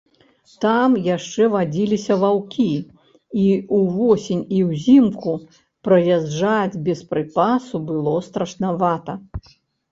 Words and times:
Там 0.63 0.93
яшчэ 1.07 1.43
вадзіліся 1.55 2.13
ваўкі, 2.23 2.65
і 3.43 3.45
ўвосень 3.81 4.43
і 4.61 4.63
ўзімку 4.71 5.37
праязджаць 5.91 6.81
без 6.91 7.07
прыпасу 7.15 7.75
было 7.95 8.19
страшнавата. 8.33 9.13